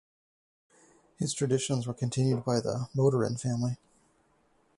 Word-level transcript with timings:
His 1.19 1.31
traditions 1.31 1.85
were 1.85 1.93
continued 1.93 2.43
by 2.43 2.59
the 2.59 2.89
Motorin 2.95 3.39
family. 3.39 3.77